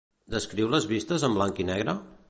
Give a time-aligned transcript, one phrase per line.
[0.35, 1.99] Descriu les vistes en blanc i negre?